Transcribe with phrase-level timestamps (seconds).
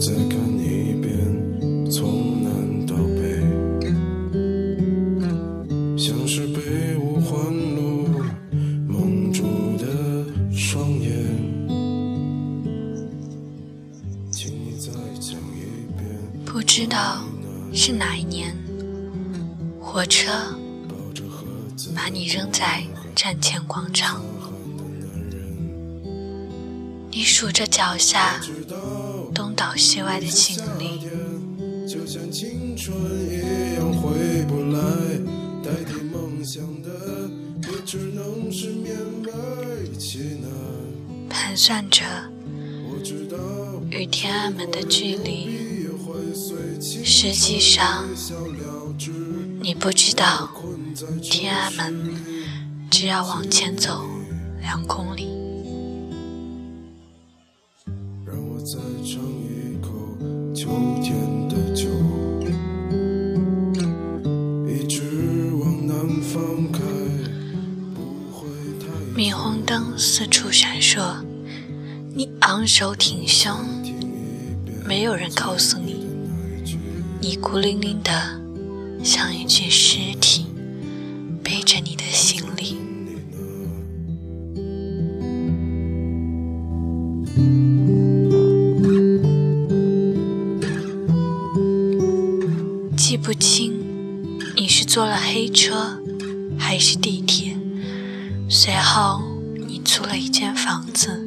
[0.00, 1.90] 再看一遍。
[27.40, 28.40] 数着脚下
[29.32, 31.06] 东倒西歪的行李，
[41.30, 42.04] 盘算着
[43.88, 45.86] 与天安门的距离。
[47.04, 48.04] 实际上，
[49.60, 50.50] 你不知道，
[51.22, 52.16] 天安门
[52.90, 54.04] 只要往前走
[54.60, 55.37] 两公里。
[70.98, 71.24] 处闪烁，
[72.14, 73.52] 你昂首挺胸，
[74.84, 76.04] 没有人告诉你。
[77.20, 78.10] 你孤零零的，
[79.04, 80.46] 像一具尸体，
[81.42, 82.78] 背着你的行李。
[92.96, 93.72] 记不清
[94.56, 95.98] 你是坐了黑车
[96.58, 97.56] 还是地铁。
[98.50, 99.22] 随后，
[100.18, 101.24] 一间房子，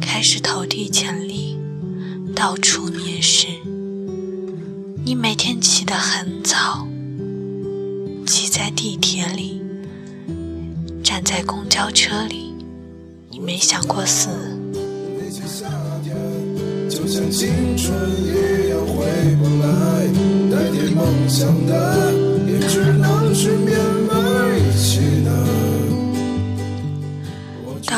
[0.00, 1.56] 开始投递简历，
[2.34, 3.46] 到处面试。
[5.04, 6.88] 你每天起得很早，
[8.26, 9.62] 挤在地铁里，
[11.04, 12.52] 站在公交车里，
[13.30, 14.28] 你没想过死。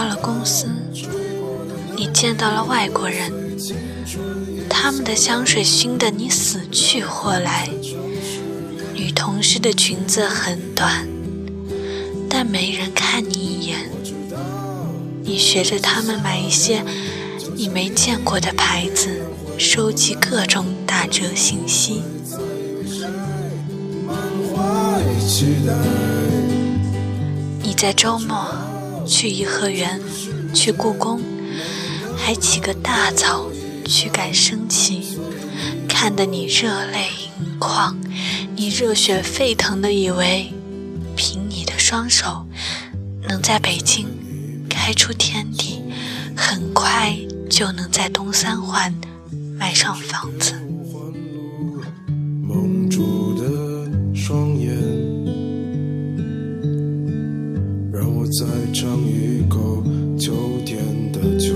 [0.03, 0.67] 到了公司，
[1.97, 3.31] 你见到了外国人。
[4.69, 7.69] 他们的香水熏得你死去活来，
[8.95, 11.07] 女同事的裙子很短，
[12.29, 13.79] 但没人看你一眼。
[15.23, 16.83] 你学着他们买一些
[17.55, 19.23] 你没见过的牌子，
[19.57, 22.03] 收集各种打折信息。
[27.63, 28.49] 你在周末
[29.07, 30.01] 去颐和园，
[30.55, 31.21] 去故宫，
[32.17, 33.49] 还起个大早。
[33.85, 35.19] 去赶升旗，
[35.89, 37.09] 看得你热泪
[37.41, 37.95] 盈眶，
[38.57, 40.51] 你热血沸腾的以为，
[41.17, 42.47] 凭你的双手，
[43.29, 44.07] 能在北京
[44.71, 45.83] 开出天地，
[46.35, 47.15] 很快
[47.51, 48.95] 就能在东三环
[49.59, 50.55] 买上房子。
[52.43, 53.22] 蒙住
[58.33, 59.85] 再尝一口
[60.19, 61.55] 秋天的酒。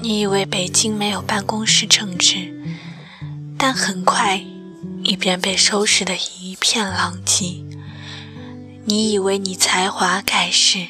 [0.00, 2.62] 你以为北京没有办公室政治，
[3.58, 4.40] 但很快
[5.02, 7.64] 你便被收拾得一片狼藉。
[8.84, 10.86] 你以为你才华盖世，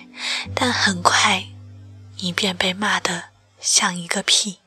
[0.54, 1.46] 但很快
[2.20, 3.24] 你便被骂得
[3.58, 4.58] 像一个屁。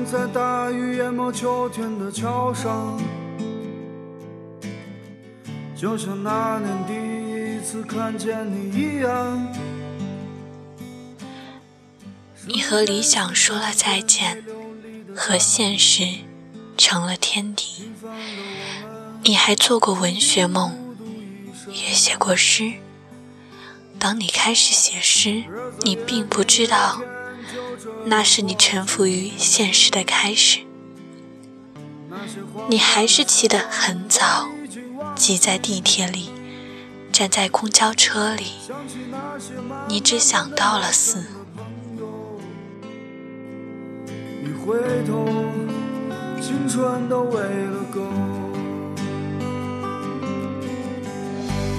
[0.00, 2.98] 站在大雨淹没秋天的桥上，
[5.76, 9.46] 就像那年第一次看见你一样。
[12.46, 14.42] 你和理想说了再见，
[15.14, 16.06] 和现实
[16.78, 17.90] 成了天敌。
[19.22, 20.78] 你还做过文学梦，
[21.68, 22.72] 也写过诗。
[23.98, 25.44] 当你开始写诗，
[25.82, 27.02] 你并不知道。
[28.04, 30.60] 那是你臣服于现实的开始。
[32.68, 34.48] 你还是起得很早，
[35.14, 36.30] 挤在地铁里，
[37.12, 38.46] 站在公交车里，
[39.88, 41.26] 你只想到了死。
[44.42, 45.26] 一回头，
[46.40, 48.00] 青春都喂了狗。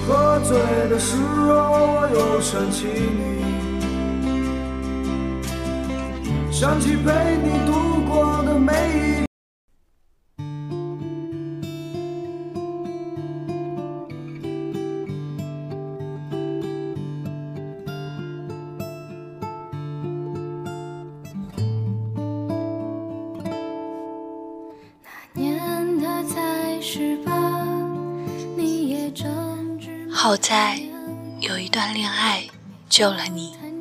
[0.06, 0.58] 喝醉
[0.88, 3.41] 的时候，我又想起你。
[6.62, 7.72] 想起陪你度
[8.08, 9.26] 过的每一。
[30.08, 30.80] 好在
[31.40, 32.46] 有一段恋爱
[32.88, 33.71] 救了你。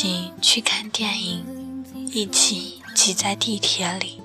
[0.00, 4.22] 一起去看电影，一起挤在地铁里，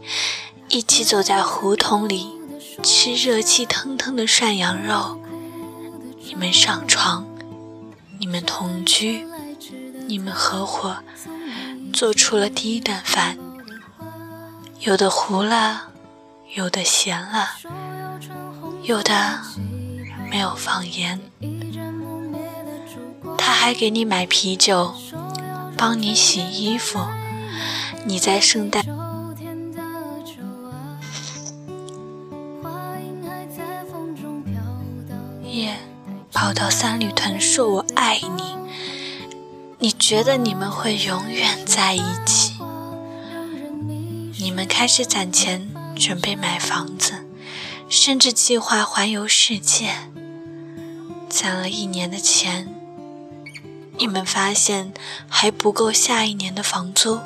[0.69, 2.31] 一起走在胡同里，
[2.81, 5.19] 吃热气腾腾的涮羊肉。
[6.23, 7.27] 你们上床，
[8.21, 9.27] 你们同居，
[10.07, 10.95] 你们合伙
[11.91, 13.37] 做出了第一顿饭，
[14.79, 15.89] 有的糊了，
[16.53, 17.49] 有的咸了，
[18.83, 19.41] 有的
[20.31, 21.19] 没有放盐。
[23.37, 24.95] 他还给你买啤酒，
[25.77, 26.99] 帮你洗衣服。
[28.05, 28.83] 你在圣诞
[35.43, 35.75] 夜。
[36.31, 38.57] 跑到三里屯说我爱你，
[39.79, 42.53] 你觉得你们会永远在一起？
[44.37, 47.25] 你们开始攒钱准备买房子，
[47.87, 49.91] 甚至计划环游世界。
[51.29, 52.69] 攒了一年的钱，
[53.97, 54.93] 你们发现
[55.29, 57.19] 还不够下一年的房租。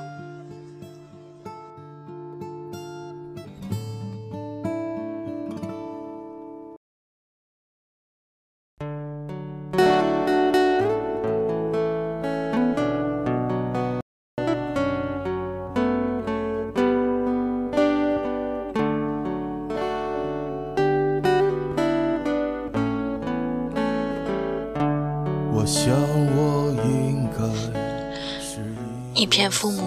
[29.20, 29.84] 你骗父母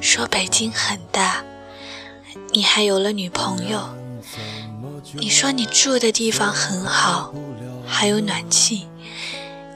[0.00, 1.44] 说北京很大，
[2.50, 3.80] 你还有了女朋友。
[5.12, 7.32] 你说你住的地方很好，
[7.86, 8.88] 还有暖气。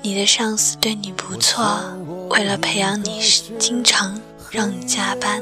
[0.02, 1.80] 你的上司对你不错，
[2.30, 3.22] 为了培养你，
[3.56, 5.40] 经常让你加班。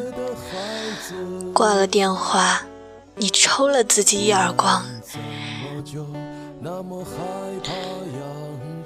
[1.55, 2.61] 挂了电话，
[3.15, 4.85] 你抽了自己一耳光。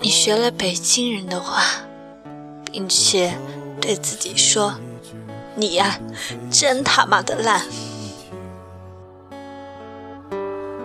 [0.00, 1.64] 你学了北京人的话，
[2.70, 3.36] 并且。
[3.80, 4.74] 对自己说
[5.56, 5.98] ：“你呀，
[6.50, 7.62] 真他妈的烂。”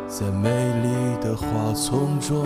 [0.08, 0.90] 在美丽
[1.22, 2.46] 的花丛中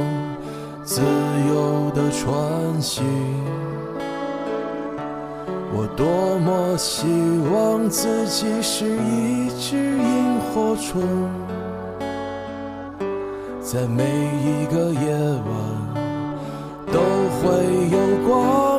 [0.83, 1.01] 自
[1.47, 3.05] 由的穿行，
[5.71, 7.05] 我多么希
[7.53, 11.29] 望自己是一只萤火虫，
[13.61, 15.53] 在每一个夜晚
[16.91, 16.99] 都
[17.37, 17.47] 会
[17.91, 18.78] 有光。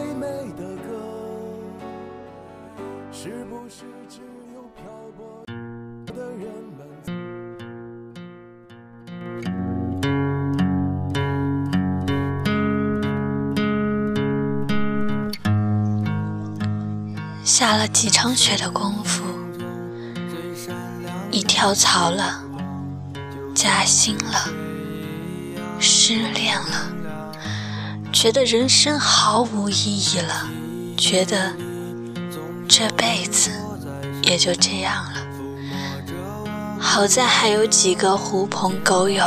[17.43, 19.23] 下了几场雪的功夫，
[21.29, 22.43] 你跳槽了，
[23.53, 24.49] 加薪了，
[25.79, 26.91] 失恋了，
[28.11, 30.47] 觉得人生毫无意义了，
[30.97, 31.53] 觉得
[32.67, 33.51] 这辈子
[34.31, 35.11] 也就这样了。
[36.79, 39.25] 好在还有几个狐朋狗友，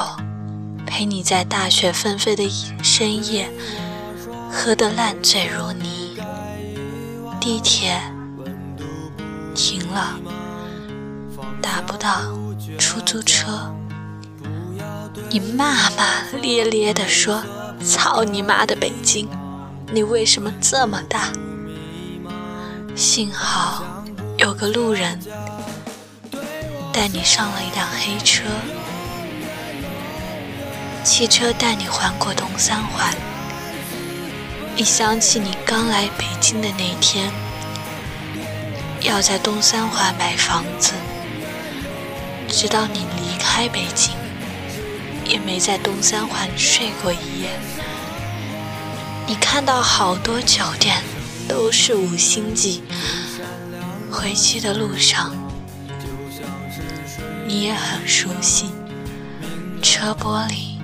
[0.86, 2.48] 陪你在大雪纷飞的
[2.82, 3.50] 深夜，
[4.50, 6.16] 喝得烂醉如泥。
[7.38, 8.00] 地铁。
[9.54, 10.18] 停了，
[11.62, 12.22] 打不到
[12.76, 13.72] 出租车，
[15.30, 17.40] 你骂骂咧咧地说
[17.80, 19.28] ：“操你妈的北京，
[19.92, 21.28] 你为什么这么大？”
[22.96, 23.84] 幸好
[24.44, 25.18] 有个路人
[26.92, 28.44] 带你上了一辆黑车，
[31.02, 33.10] 汽车带你环过东三环。
[34.76, 37.32] 一想起你刚来北京的那天。
[39.00, 40.92] 要在东三环买房子，
[42.46, 44.12] 直到你离开北京，
[45.24, 47.48] 也没在东三环睡过一夜。
[49.26, 51.02] 你看到好多酒店
[51.48, 52.82] 都是五星级。
[54.14, 55.32] 回去的路上，
[57.46, 58.70] 你也很熟悉，
[59.82, 60.78] 车玻璃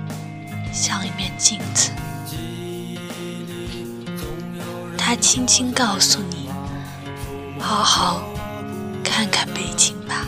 [0.73, 1.91] 像一面镜子，
[4.97, 6.49] 他轻轻告诉你：
[7.57, 8.21] 好好
[9.03, 10.27] 看看北京吧。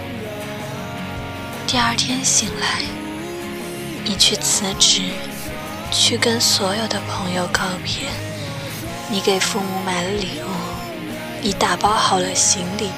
[1.71, 2.81] 第二天醒来，
[4.03, 5.03] 你去辞职，
[5.89, 8.09] 去跟所有的朋友告别，
[9.09, 10.49] 你给父母买了礼物，
[11.41, 12.89] 你打包好了行李，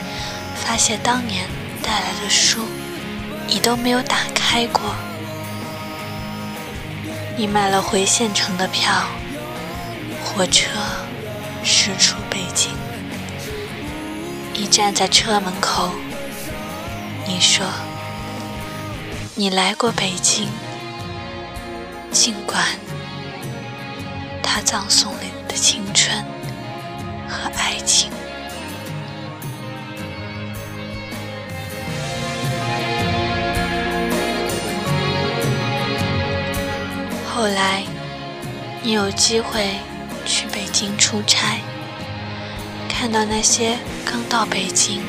[0.55, 1.45] 发现当年
[1.83, 2.65] 带来的书，
[3.45, 4.81] 你都没有打开过，
[7.37, 8.91] 你买了回县城的票，
[10.25, 10.71] 火车
[11.63, 12.71] 驶出北京。
[14.51, 15.91] 你站在车门口，
[17.27, 17.67] 你说
[19.35, 20.47] ：“你来过北京，
[22.11, 22.63] 尽管
[24.43, 26.23] 它葬送了你的青春
[27.27, 28.11] 和爱情。”
[37.33, 37.83] 后来，
[38.83, 39.77] 你有机会
[40.27, 41.57] 去北京出差。
[42.87, 45.01] 看到那些刚到北京、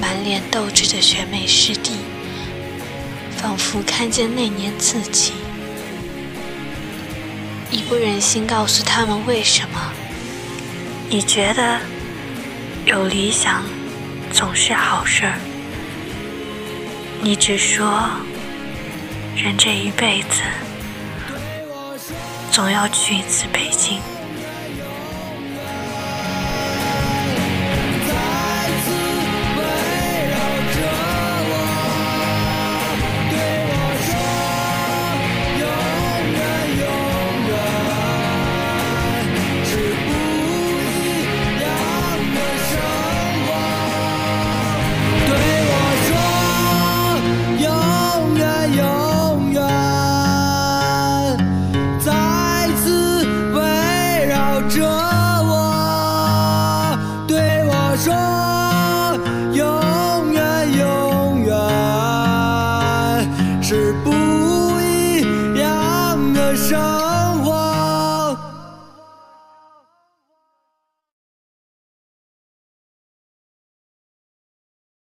[0.00, 1.96] 满脸斗志的学妹师弟，
[3.38, 5.32] 仿佛看见那年自己。
[7.70, 9.78] 你不忍心告诉他们为什么？
[11.08, 11.78] 你觉得
[12.84, 13.62] 有理想
[14.32, 15.38] 总是好事儿。
[17.22, 18.10] 你只说，
[19.36, 20.42] 人这一辈子
[22.50, 24.00] 总要去一次北京。